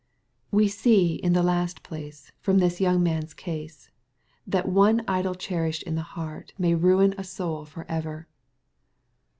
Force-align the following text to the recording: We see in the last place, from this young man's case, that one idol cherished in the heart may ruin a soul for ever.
We 0.49 0.67
see 0.67 1.13
in 1.13 1.33
the 1.33 1.43
last 1.43 1.83
place, 1.83 2.31
from 2.39 2.57
this 2.57 2.81
young 2.81 3.03
man's 3.03 3.35
case, 3.35 3.91
that 4.47 4.67
one 4.67 5.03
idol 5.07 5.35
cherished 5.35 5.83
in 5.83 5.93
the 5.93 6.01
heart 6.01 6.53
may 6.57 6.73
ruin 6.73 7.13
a 7.19 7.23
soul 7.23 7.65
for 7.65 7.85
ever. 7.87 8.27